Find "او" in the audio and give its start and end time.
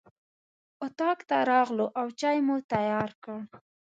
1.99-2.07